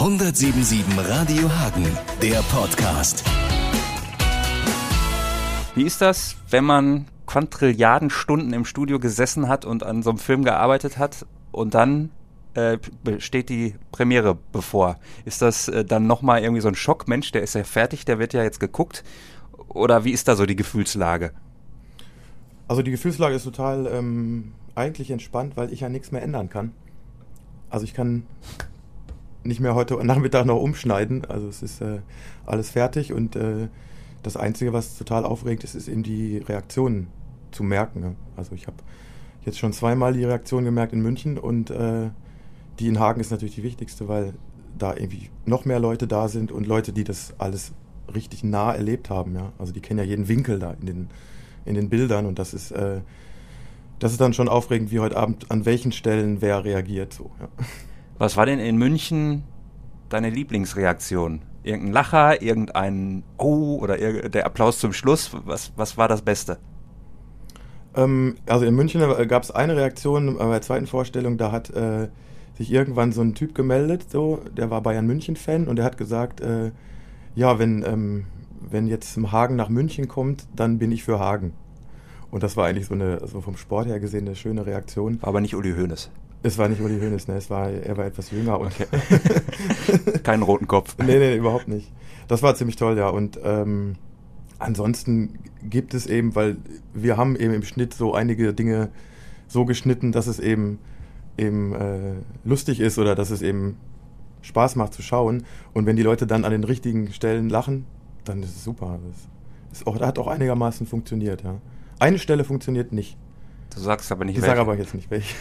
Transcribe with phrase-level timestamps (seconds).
[0.00, 1.86] 177 Radio Hagen,
[2.22, 3.22] der Podcast.
[5.74, 10.18] Wie ist das, wenn man Quantrilliarden Stunden im Studio gesessen hat und an so einem
[10.18, 12.08] Film gearbeitet hat und dann
[12.54, 12.78] äh,
[13.18, 14.96] steht die Premiere bevor?
[15.26, 17.06] Ist das äh, dann nochmal irgendwie so ein Schock?
[17.06, 19.04] Mensch, der ist ja fertig, der wird ja jetzt geguckt.
[19.68, 21.32] Oder wie ist da so die Gefühlslage?
[22.68, 26.72] Also die Gefühlslage ist total ähm, eigentlich entspannt, weil ich ja nichts mehr ändern kann.
[27.68, 28.22] Also ich kann
[29.42, 31.24] nicht mehr heute Nachmittag noch umschneiden.
[31.24, 32.00] Also es ist äh,
[32.46, 33.68] alles fertig und äh,
[34.22, 37.08] das Einzige, was total aufregend ist, ist eben die Reaktionen
[37.50, 38.00] zu merken.
[38.00, 38.16] Ne?
[38.36, 38.76] Also ich habe
[39.44, 42.10] jetzt schon zweimal die Reaktion gemerkt in München und äh,
[42.78, 44.34] die in Hagen ist natürlich die wichtigste, weil
[44.78, 47.72] da irgendwie noch mehr Leute da sind und Leute, die das alles
[48.14, 49.34] richtig nah erlebt haben.
[49.34, 49.52] Ja?
[49.58, 51.08] Also die kennen ja jeden Winkel da in den,
[51.64, 53.00] in den Bildern und das ist, äh,
[53.98, 57.12] das ist dann schon aufregend, wie heute Abend an welchen Stellen wer reagiert.
[57.12, 57.48] So, ja.
[58.20, 59.44] Was war denn in München
[60.10, 61.40] deine Lieblingsreaktion?
[61.62, 63.96] Irgendein Lacher, irgendein Oh oder
[64.28, 65.34] der Applaus zum Schluss?
[65.46, 66.58] Was, was war das Beste?
[67.96, 72.08] Ähm, also in München gab es eine Reaktion bei der zweiten Vorstellung, da hat äh,
[72.58, 76.42] sich irgendwann so ein Typ gemeldet, so, der war Bayern München-Fan und der hat gesagt,
[76.42, 76.72] äh,
[77.34, 78.26] ja, wenn, ähm,
[78.60, 81.54] wenn jetzt Hagen nach München kommt, dann bin ich für Hagen.
[82.30, 85.22] Und das war eigentlich so eine, so vom Sport her gesehen, eine schöne Reaktion.
[85.22, 86.10] War aber nicht Uli Hoeneß.
[86.42, 87.36] Es war nicht Uli Hoeneß, ne?
[87.36, 88.60] Es war, er war etwas jünger.
[88.60, 88.86] Okay.
[90.22, 90.96] Keinen roten Kopf.
[90.98, 91.92] nee, nee, überhaupt nicht.
[92.28, 93.08] Das war ziemlich toll, ja.
[93.08, 93.96] Und ähm,
[94.58, 96.56] ansonsten gibt es eben, weil
[96.94, 98.88] wir haben eben im Schnitt so einige Dinge
[99.48, 100.78] so geschnitten, dass es eben,
[101.36, 103.76] eben äh, lustig ist oder dass es eben
[104.42, 105.44] Spaß macht zu schauen.
[105.74, 107.84] Und wenn die Leute dann an den richtigen Stellen lachen,
[108.24, 108.98] dann ist es super.
[109.70, 111.60] Das ist auch, hat auch einigermaßen funktioniert, ja.
[111.98, 113.18] Eine Stelle funktioniert nicht.
[113.74, 115.34] Du sagst aber nicht Ich sage aber jetzt nicht welche.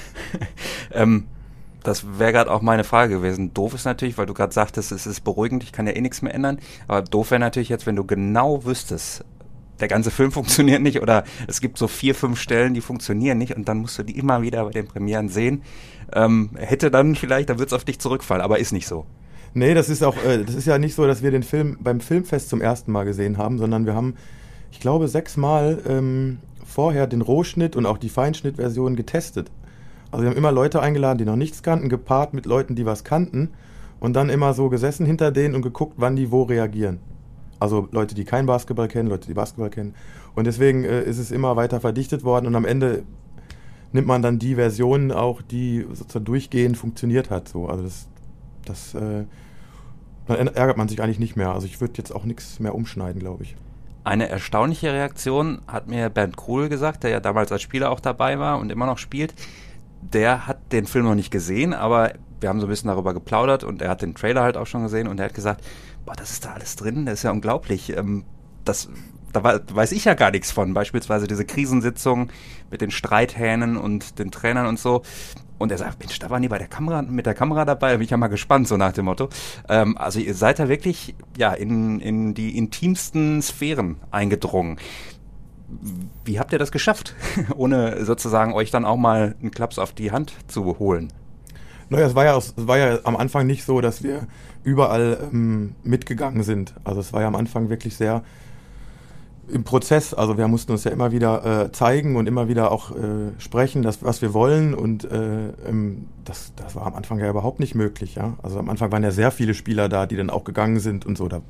[0.91, 1.25] ähm,
[1.83, 3.53] das wäre gerade auch meine Frage gewesen.
[3.53, 6.21] Doof ist natürlich, weil du gerade sagtest, es ist beruhigend, ich kann ja eh nichts
[6.21, 6.59] mehr ändern.
[6.87, 9.23] Aber doof wäre natürlich jetzt, wenn du genau wüsstest,
[9.79, 13.55] der ganze Film funktioniert nicht oder es gibt so vier, fünf Stellen, die funktionieren nicht
[13.55, 15.63] und dann musst du die immer wieder bei den Premieren sehen.
[16.13, 19.05] Ähm, hätte dann vielleicht, da wird es auf dich zurückfallen, aber ist nicht so.
[19.53, 22.01] Nee, das ist auch, äh, das ist ja nicht so, dass wir den Film beim
[22.01, 24.15] Filmfest zum ersten Mal gesehen haben, sondern wir haben,
[24.71, 29.51] ich glaube, sechsmal ähm, vorher den Rohschnitt und auch die Feinschnittversion getestet.
[30.11, 33.03] Also wir haben immer Leute eingeladen, die noch nichts kannten, gepaart mit Leuten, die was
[33.03, 33.49] kannten
[33.99, 36.99] und dann immer so gesessen hinter denen und geguckt, wann die wo reagieren.
[37.59, 39.93] Also Leute, die kein Basketball kennen, Leute, die Basketball kennen.
[40.33, 43.03] Und deswegen äh, ist es immer weiter verdichtet worden und am Ende
[43.91, 47.49] nimmt man dann die Version auch, die sozusagen durchgehend funktioniert hat.
[47.49, 47.67] So.
[47.67, 48.07] Also das,
[48.65, 49.25] das äh,
[50.27, 51.51] dann ärgert man sich eigentlich nicht mehr.
[51.51, 53.55] Also ich würde jetzt auch nichts mehr umschneiden, glaube ich.
[54.03, 58.39] Eine erstaunliche Reaktion hat mir Bernd Krul gesagt, der ja damals als Spieler auch dabei
[58.39, 59.33] war und immer noch spielt.
[60.01, 63.63] Der hat den Film noch nicht gesehen, aber wir haben so ein bisschen darüber geplaudert
[63.63, 65.63] und er hat den Trailer halt auch schon gesehen und er hat gesagt,
[66.05, 67.95] boah, das ist da alles drin, das ist ja unglaublich.
[67.95, 68.23] Ähm,
[68.63, 68.89] das,
[69.33, 70.73] da weiß ich ja gar nichts von.
[70.73, 72.29] Beispielsweise diese Krisensitzung
[72.71, 75.03] mit den Streithähnen und den Trainern und so.
[75.59, 77.97] Und er sagt, Mensch, da waren die bei der Kamera, mit der Kamera dabei, da
[77.97, 79.29] bin ich ja mal gespannt, so nach dem Motto.
[79.67, 84.77] Ähm, also ihr seid da wirklich ja in, in die intimsten Sphären eingedrungen.
[86.25, 87.13] Wie habt ihr das geschafft,
[87.55, 91.11] ohne sozusagen euch dann auch mal einen Klaps auf die Hand zu holen?
[91.89, 94.27] Naja, es war ja, es war ja am Anfang nicht so, dass wir
[94.63, 96.73] überall ähm, mitgegangen sind.
[96.85, 98.23] Also es war ja am Anfang wirklich sehr
[99.51, 100.13] im Prozess.
[100.13, 103.81] Also wir mussten uns ja immer wieder äh, zeigen und immer wieder auch äh, sprechen,
[103.81, 104.73] das, was wir wollen.
[104.73, 108.15] Und äh, ähm, das, das war am Anfang ja überhaupt nicht möglich.
[108.15, 108.37] Ja?
[108.43, 111.17] Also am Anfang waren ja sehr viele Spieler da, die dann auch gegangen sind und
[111.17, 111.27] so.
[111.27, 111.41] Da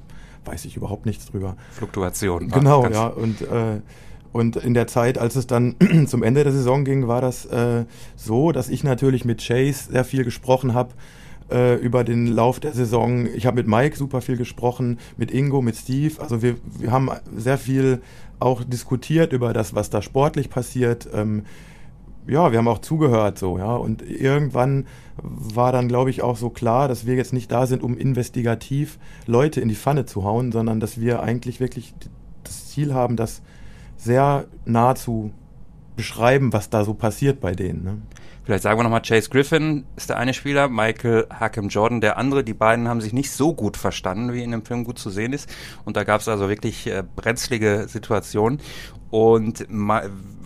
[0.45, 1.55] weiß ich überhaupt nichts drüber.
[1.71, 2.49] Fluktuation.
[2.49, 3.07] Genau, ja.
[3.07, 3.81] Und, äh,
[4.31, 5.75] und in der Zeit, als es dann
[6.07, 7.85] zum Ende der Saison ging, war das äh,
[8.15, 10.93] so, dass ich natürlich mit Chase sehr viel gesprochen habe
[11.51, 13.25] äh, über den Lauf der Saison.
[13.25, 16.21] Ich habe mit Mike super viel gesprochen, mit Ingo, mit Steve.
[16.21, 18.01] Also wir, wir haben sehr viel
[18.39, 21.09] auch diskutiert über das, was da sportlich passiert.
[21.13, 21.43] Ähm,
[22.27, 23.75] ja, wir haben auch zugehört so, ja.
[23.75, 24.85] Und irgendwann
[25.21, 28.99] war dann, glaube ich, auch so klar, dass wir jetzt nicht da sind, um investigativ
[29.25, 31.93] Leute in die Pfanne zu hauen, sondern dass wir eigentlich wirklich
[32.43, 33.41] das Ziel haben, das
[33.97, 35.31] sehr nah zu
[35.95, 37.83] beschreiben, was da so passiert bei denen.
[37.83, 37.97] Ne?
[38.49, 42.43] Vielleicht sagen wir nochmal, Chase Griffin ist der eine Spieler, Michael Hakem Jordan der andere.
[42.43, 45.33] Die beiden haben sich nicht so gut verstanden, wie in dem Film gut zu sehen
[45.33, 45.47] ist.
[45.85, 48.59] Und da gab es also wirklich äh, brenzlige Situationen.
[49.11, 49.67] Und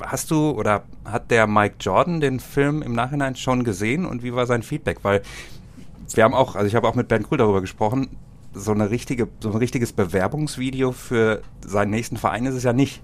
[0.01, 4.35] hast du oder hat der Mike Jordan den Film im Nachhinein schon gesehen und wie
[4.35, 4.97] war sein Feedback?
[5.03, 5.21] Weil
[6.13, 8.09] wir haben auch, also ich habe auch mit Ben Krul darüber gesprochen,
[8.53, 13.01] so eine richtige, so ein richtiges Bewerbungsvideo für seinen nächsten Verein ist es ja nicht.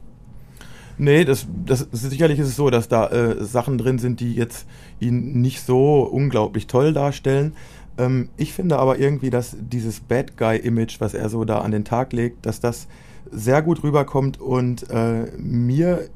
[1.00, 4.68] Nee, das, das sicherlich ist es so, dass da äh, Sachen drin sind, die jetzt
[5.00, 7.56] ihn nicht so unglaublich toll darstellen.
[7.98, 11.86] Ähm, ich finde aber irgendwie, dass dieses Bad Guy-Image, was er so da an den
[11.86, 12.90] Tag legt, dass das
[13.32, 16.10] sehr gut rüberkommt und äh, mir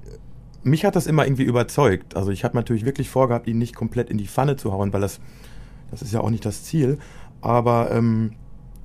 [0.63, 2.15] mich hat das immer irgendwie überzeugt.
[2.15, 5.01] Also ich habe natürlich wirklich vorgehabt, ihn nicht komplett in die Pfanne zu hauen, weil
[5.01, 5.19] das,
[5.91, 6.97] das ist ja auch nicht das Ziel.
[7.41, 8.33] Aber ähm,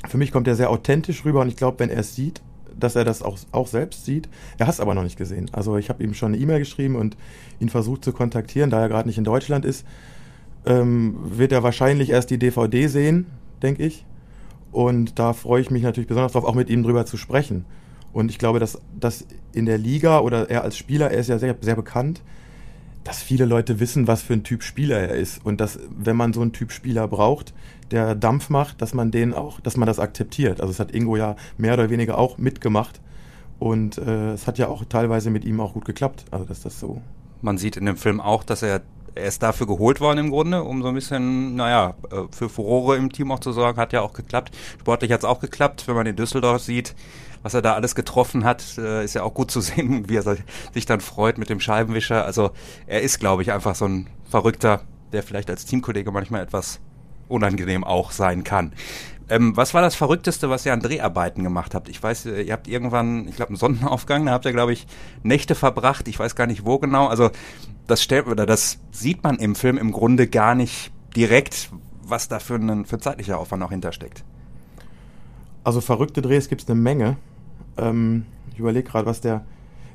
[0.07, 2.43] für mich kommt er sehr authentisch rüber und ich glaube, wenn er es sieht,
[2.79, 4.29] dass er das auch, auch selbst sieht.
[4.59, 5.51] Er hat es aber noch nicht gesehen.
[5.53, 7.17] Also ich habe ihm schon eine E-Mail geschrieben und
[7.61, 9.87] ihn versucht zu kontaktieren, da er gerade nicht in Deutschland ist.
[10.67, 13.27] Ähm, wird er wahrscheinlich erst die DVD sehen,
[13.63, 14.05] denke ich.
[14.73, 17.65] Und da freue ich mich natürlich besonders darauf, auch mit ihm drüber zu sprechen.
[18.13, 21.39] Und ich glaube, dass, dass in der Liga oder er als Spieler, er ist ja
[21.39, 22.23] sehr, sehr bekannt,
[23.05, 25.45] dass viele Leute wissen, was für ein Typ Spieler er ist.
[25.45, 27.55] Und dass, wenn man so einen Typ Spieler braucht,
[27.91, 30.61] der Dampf macht, dass man den auch, dass man das akzeptiert.
[30.61, 33.01] Also es hat Ingo ja mehr oder weniger auch mitgemacht.
[33.59, 36.25] Und äh, es hat ja auch teilweise mit ihm auch gut geklappt.
[36.31, 37.03] Also dass das so.
[37.43, 38.83] Man sieht in dem Film auch, dass er
[39.19, 42.97] er ist dafür geholt worden im Grunde, um so ein bisschen, naja, äh, für Furore
[42.97, 44.57] im Team auch zu sorgen, hat ja auch geklappt.
[44.81, 46.95] Sportlich hat es auch geklappt, wenn man in Düsseldorf sieht,
[47.43, 50.37] was er da alles getroffen hat, äh, ist ja auch gut zu sehen, wie er
[50.73, 52.25] sich dann freut mit dem Scheibenwischer.
[52.25, 52.51] Also
[52.87, 54.83] er ist, glaube ich, einfach so ein Verrückter,
[55.13, 56.81] der vielleicht als Teamkollege manchmal etwas
[57.29, 58.73] unangenehm auch sein kann.
[59.31, 61.89] Ähm, was war das Verrückteste, was ihr an Dreharbeiten gemacht habt?
[61.89, 64.87] Ich weiß, ihr habt irgendwann, ich glaube, einen Sonnenaufgang, da habt ihr, glaube ich,
[65.23, 66.09] Nächte verbracht.
[66.09, 67.07] Ich weiß gar nicht, wo genau.
[67.09, 67.31] Also
[67.87, 71.71] das stellt oder das sieht man im Film im Grunde gar nicht direkt,
[72.03, 74.25] was da für ein für zeitlicher Aufwand auch hintersteckt.
[75.65, 77.17] Also verrückte Drehs gibt es eine Menge.
[77.77, 79.45] Ähm, ich überlege gerade, was der.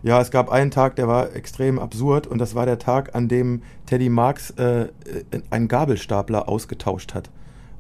[0.04, 3.30] Ja, es gab einen Tag, der war extrem absurd und das war der Tag, an
[3.30, 4.90] dem Teddy Marks äh,
[5.50, 7.30] einen Gabelstapler ausgetauscht hat.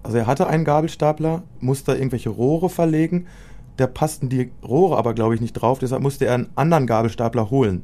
[0.03, 3.27] Also er hatte einen Gabelstapler, musste irgendwelche Rohre verlegen,
[3.75, 7.49] da passten die Rohre aber, glaube ich, nicht drauf, deshalb musste er einen anderen Gabelstapler
[7.49, 7.83] holen.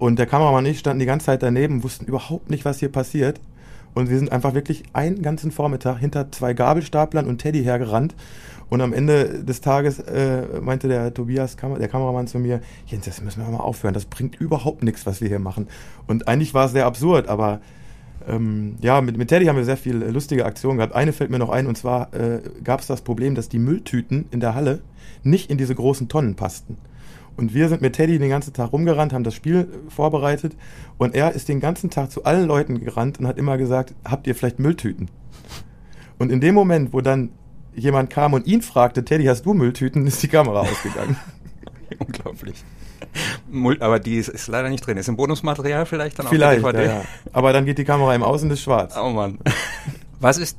[0.00, 2.90] Und der Kameramann und ich standen die ganze Zeit daneben, wussten überhaupt nicht, was hier
[2.90, 3.40] passiert.
[3.94, 8.14] Und wir sind einfach wirklich einen ganzen Vormittag hinter zwei Gabelstaplern und Teddy hergerannt
[8.70, 13.20] und am Ende des Tages äh, meinte der Tobias, der Kameramann zu mir, Jens, das
[13.20, 15.66] müssen wir mal aufhören, das bringt überhaupt nichts, was wir hier machen.
[16.06, 17.60] Und eigentlich war es sehr absurd, aber
[18.28, 20.94] ähm, ja, mit, mit Teddy haben wir sehr viele lustige Aktionen gehabt.
[20.94, 24.26] Eine fällt mir noch ein, und zwar äh, gab es das Problem, dass die Mülltüten
[24.30, 24.80] in der Halle
[25.24, 26.76] nicht in diese großen Tonnen passten.
[27.36, 30.56] Und wir sind mit Teddy den ganzen Tag rumgerannt, haben das Spiel vorbereitet
[30.98, 34.26] und er ist den ganzen Tag zu allen Leuten gerannt und hat immer gesagt, habt
[34.26, 35.08] ihr vielleicht Mülltüten?
[36.18, 37.30] Und in dem Moment, wo dann
[37.74, 41.16] jemand kam und ihn fragte, Teddy, hast du Mülltüten, ist die Kamera ausgegangen.
[41.98, 42.64] Unglaublich.
[43.80, 44.96] Aber die ist, ist, leider nicht drin.
[44.96, 46.86] Ist im Bonusmaterial vielleicht dann vielleicht, der DVD?
[46.86, 47.04] Ja, ja.
[47.32, 48.94] Aber dann geht die Kamera im Außen des Schwarz.
[48.96, 49.38] Oh Mann.
[50.20, 50.58] Was ist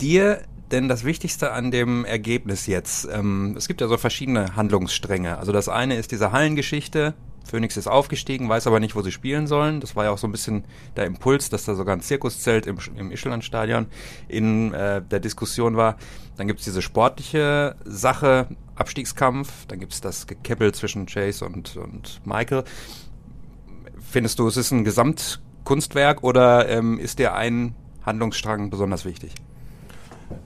[0.00, 3.08] dir denn das Wichtigste an dem Ergebnis jetzt?
[3.10, 5.38] Ähm, es gibt ja so verschiedene Handlungsstränge.
[5.38, 7.14] Also das eine ist diese Hallengeschichte,
[7.46, 9.80] Phoenix ist aufgestiegen, weiß aber nicht, wo sie spielen sollen.
[9.80, 10.64] Das war ja auch so ein bisschen
[10.96, 13.86] der Impuls, dass da sogar ein Zirkuszelt im, im Ischeland-Stadion
[14.28, 15.96] in äh, der Diskussion war.
[16.36, 19.66] Dann gibt's diese sportliche Sache, Abstiegskampf.
[19.66, 22.64] Dann gibt's das Gekeppel zwischen Chase und, und Michael.
[24.00, 29.32] Findest du, es ist ein Gesamtkunstwerk oder ähm, ist dir ein Handlungsstrang besonders wichtig?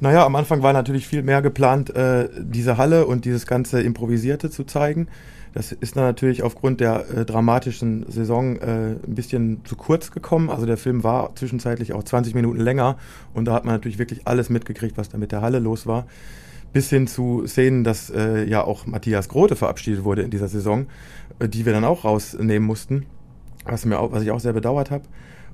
[0.00, 4.50] Naja, am Anfang war natürlich viel mehr geplant, äh, diese Halle und dieses ganze Improvisierte
[4.50, 5.08] zu zeigen.
[5.52, 10.48] Das ist dann natürlich aufgrund der äh, dramatischen Saison äh, ein bisschen zu kurz gekommen.
[10.48, 12.96] Also der Film war zwischenzeitlich auch 20 Minuten länger
[13.34, 16.06] und da hat man natürlich wirklich alles mitgekriegt, was da mit der Halle los war.
[16.72, 20.86] Bis hin zu Szenen, dass äh, ja auch Matthias Grote verabschiedet wurde in dieser Saison,
[21.40, 23.06] äh, die wir dann auch rausnehmen mussten,
[23.64, 25.04] was, mir auch, was ich auch sehr bedauert habe.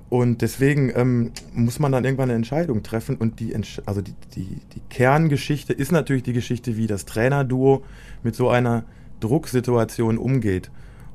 [0.08, 3.16] Und deswegen ähm, muss man dann irgendwann eine Entscheidung treffen.
[3.16, 3.56] Und die,
[3.86, 7.82] also die, die, die Kerngeschichte ist natürlich die Geschichte, wie das Trainerduo
[8.22, 8.84] mit so einer
[9.20, 10.70] Drucksituation umgeht.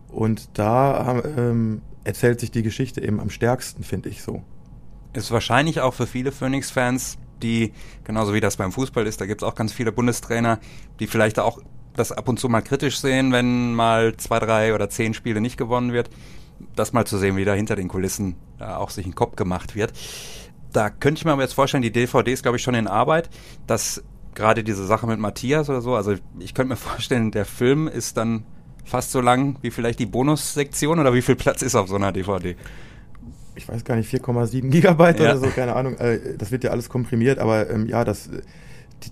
[0.10, 4.44] Und da ähm, erzählt sich die Geschichte eben am stärksten, finde ich so.
[5.14, 9.42] Ist wahrscheinlich auch für viele Phoenix-Fans, die, genauso wie das beim Fußball ist, da gibt
[9.42, 10.60] es auch ganz viele Bundestrainer,
[11.00, 11.60] die vielleicht auch
[11.96, 15.58] das ab und zu mal kritisch sehen, wenn mal zwei, drei oder zehn Spiele nicht
[15.58, 16.10] gewonnen wird.
[16.76, 19.76] Das mal zu sehen, wie da hinter den Kulissen äh, auch sich ein Kopf gemacht
[19.76, 19.94] wird.
[20.72, 23.30] Da könnte ich mir aber jetzt vorstellen, die DVD ist, glaube ich, schon in Arbeit,
[23.68, 24.04] dass
[24.36, 28.18] gerade diese Sache mit Matthias oder so, also ich könnte mir vorstellen, der Film ist
[28.18, 28.44] dann
[28.84, 32.12] fast so lang wie vielleicht die Bonussektion oder wie viel Platz ist auf so einer
[32.12, 32.56] DVD?
[33.56, 35.32] Ich weiß gar nicht, 4,7 Gigabyte ja.
[35.32, 35.98] oder so, keine Ahnung.
[35.98, 38.30] Äh, das wird ja alles komprimiert, aber ähm, ja, das,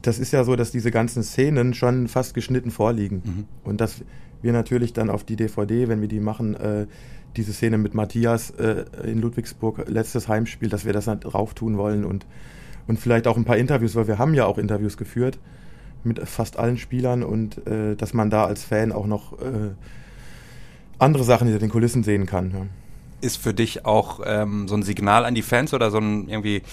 [0.02, 3.22] das ist ja so, dass diese ganzen Szenen schon fast geschnitten vorliegen.
[3.24, 3.46] Mhm.
[3.64, 4.02] Und dass
[4.42, 6.88] wir natürlich dann auf die DVD, wenn wir die machen, äh,
[7.36, 11.78] diese Szene mit Matthias äh, in Ludwigsburg, letztes Heimspiel, dass wir das dann drauf tun
[11.78, 12.26] wollen und
[12.90, 15.38] und vielleicht auch ein paar Interviews, weil wir haben ja auch Interviews geführt
[16.04, 19.76] mit fast allen Spielern und äh, dass man da als Fan auch noch äh,
[20.98, 22.52] andere Sachen hinter den Kulissen sehen kann.
[22.52, 22.66] Ja.
[23.22, 26.64] ist für dich auch ähm, so ein Signal an die Fans oder so ein irgendwie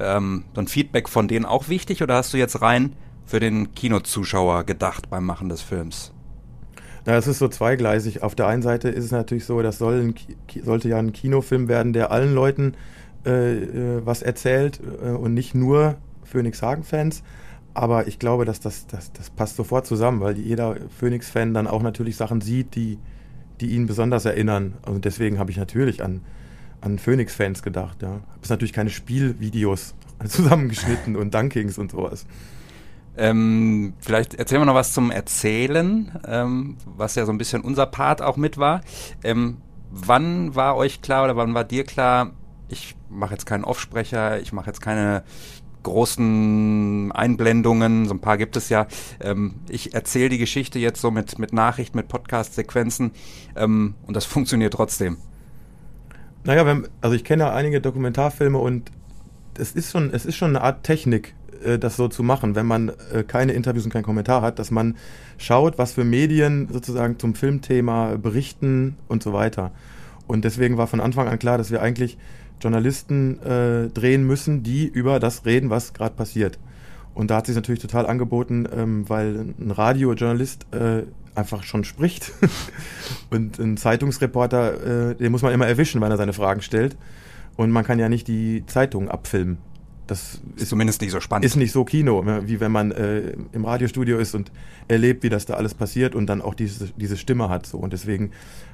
[0.00, 2.94] ähm, so ein Feedback von denen auch wichtig oder hast du jetzt rein
[3.26, 6.12] für den Kinozuschauer gedacht beim Machen des Films?
[7.04, 8.22] Na, es ist so zweigleisig.
[8.22, 10.14] Auf der einen Seite ist es natürlich so, das soll ein,
[10.64, 12.74] sollte ja ein Kinofilm werden, der allen Leuten
[13.26, 17.22] äh, äh, was erzählt äh, und nicht nur Phoenix Hagen-Fans.
[17.74, 21.82] Aber ich glaube, dass das, das, das passt sofort zusammen, weil jeder Phoenix-Fan dann auch
[21.82, 22.98] natürlich Sachen sieht, die,
[23.60, 24.74] die ihn besonders erinnern.
[24.86, 26.22] Und deswegen habe ich natürlich an,
[26.80, 28.00] an Phoenix-Fans gedacht.
[28.00, 28.08] Ja.
[28.08, 29.94] Habe es natürlich keine Spielvideos
[30.26, 32.26] zusammengeschnitten und Dunkings und sowas.
[33.18, 37.86] Ähm, vielleicht erzählen wir noch was zum Erzählen, ähm, was ja so ein bisschen unser
[37.86, 38.82] Part auch mit war.
[39.24, 39.58] Ähm,
[39.90, 42.32] wann war euch klar oder wann war dir klar,
[42.68, 45.22] ich mache jetzt keinen Offsprecher, ich mache jetzt keine
[45.82, 48.88] großen Einblendungen, so ein paar gibt es ja.
[49.20, 53.12] Ähm, ich erzähle die Geschichte jetzt so mit, mit Nachrichten, mit Podcast-Sequenzen
[53.54, 55.18] ähm, und das funktioniert trotzdem.
[56.42, 58.90] Naja, wenn, also ich kenne ja einige Dokumentarfilme und
[59.58, 62.66] es ist schon, es ist schon eine Art Technik, äh, das so zu machen, wenn
[62.66, 64.96] man äh, keine Interviews und keinen Kommentar hat, dass man
[65.38, 69.72] schaut, was für Medien sozusagen zum Filmthema berichten und so weiter.
[70.26, 72.18] Und deswegen war von Anfang an klar, dass wir eigentlich
[72.60, 76.58] Journalisten äh, drehen müssen, die über das reden, was gerade passiert.
[77.14, 82.32] Und da hat sich natürlich total angeboten, ähm, weil ein Radiojournalist äh, einfach schon spricht
[83.30, 86.96] und ein Zeitungsreporter, äh, den muss man immer erwischen, wenn er seine Fragen stellt.
[87.56, 89.58] Und man kann ja nicht die Zeitung abfilmen.
[90.06, 91.46] Das ist zumindest nicht so spannend.
[91.46, 94.52] Ist nicht so Kino, ne, wie wenn man äh, im Radiostudio ist und
[94.86, 97.66] erlebt, wie das da alles passiert und dann auch diese, diese Stimme hat.
[97.66, 97.78] So.
[97.78, 98.30] Und deswegen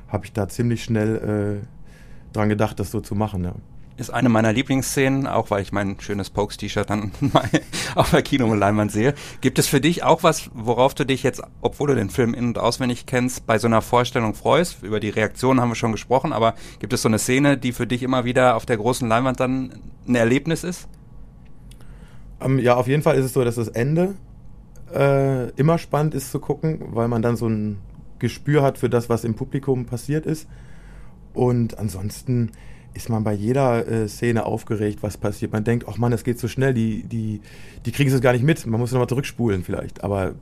[0.08, 3.44] habe ich da ziemlich schnell äh, dran gedacht, das so zu machen.
[3.44, 3.54] Ja.
[3.96, 7.12] Ist eine meiner Lieblingsszenen, auch weil ich mein schönes Pokes-T-Shirt dann
[7.94, 9.14] auf der Kinoleinwand sehe.
[9.40, 12.46] Gibt es für dich auch was, worauf du dich jetzt, obwohl du den Film in-
[12.46, 14.82] und auswendig kennst, bei so einer Vorstellung freust?
[14.82, 17.86] Über die Reaktionen haben wir schon gesprochen, aber gibt es so eine Szene, die für
[17.86, 19.74] dich immer wieder auf der großen Leinwand dann
[20.08, 20.88] ein Erlebnis ist?
[22.40, 24.14] Ähm, ja, auf jeden Fall ist es so, dass das Ende
[24.94, 27.78] äh, immer spannend ist zu gucken, weil man dann so ein
[28.18, 30.48] Gespür hat für das, was im Publikum passiert ist.
[31.34, 32.52] Und ansonsten
[32.94, 35.52] ist man bei jeder äh, Szene aufgeregt, was passiert.
[35.52, 37.40] Man denkt, ach man, es geht so schnell, die, die,
[37.84, 38.66] die kriegen es gar nicht mit.
[38.66, 40.34] Man muss nochmal zurückspulen vielleicht, aber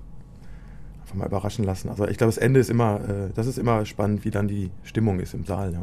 [1.01, 1.89] einfach mal überraschen lassen.
[1.89, 4.71] Also ich glaube, das Ende ist immer, äh, das ist immer spannend, wie dann die
[4.83, 5.73] Stimmung ist im Saal.
[5.73, 5.83] Ja.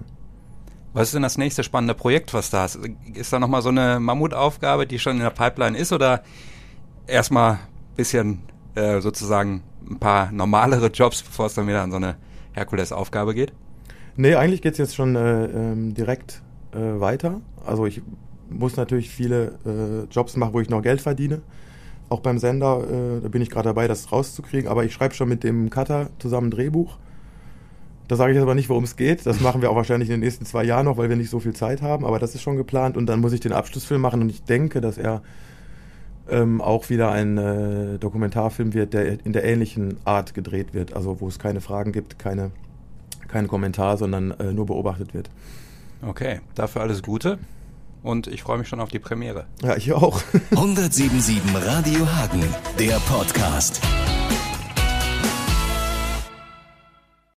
[0.93, 2.79] Was ist denn das nächste spannende Projekt, was da ist?
[3.13, 6.23] Ist da nochmal so eine Mammutaufgabe, die schon in der Pipeline ist oder
[7.05, 7.59] erstmal ein
[7.95, 8.39] bisschen
[8.75, 12.15] äh, sozusagen ein paar normalere Jobs, bevor es dann wieder an so eine
[12.53, 13.53] Herkules-Aufgabe geht?
[14.15, 16.41] Nee, eigentlich geht es jetzt schon äh, ähm, direkt
[16.77, 17.41] äh, weiter.
[17.65, 18.01] Also ich
[18.49, 21.41] muss natürlich viele äh, Jobs machen, wo ich noch Geld verdiene.
[22.09, 24.69] Auch beim Sender, äh, da bin ich gerade dabei, das rauszukriegen.
[24.69, 26.97] Aber ich schreibe schon mit dem Cutter zusammen ein Drehbuch
[28.07, 29.25] da sage ich jetzt aber nicht, worum es geht.
[29.25, 31.39] Das machen wir auch wahrscheinlich in den nächsten zwei Jahren noch, weil wir nicht so
[31.39, 32.05] viel Zeit haben.
[32.05, 32.95] Aber das ist schon geplant.
[32.95, 34.21] Und dann muss ich den Abschlussfilm machen.
[34.21, 35.21] Und ich denke, dass er
[36.29, 40.93] ähm, auch wieder ein äh, Dokumentarfilm wird, der in der ähnlichen Art gedreht wird.
[40.93, 42.51] Also wo es keine Fragen gibt, keine,
[43.27, 45.29] kein Kommentar, sondern äh, nur beobachtet wird.
[46.01, 47.39] Okay, dafür alles Gute.
[48.03, 49.47] Und ich freue mich schon auf die Premiere.
[49.61, 50.21] Ja, ich auch.
[50.51, 52.43] 1077 Radio Hagen,
[52.79, 53.81] der Podcast.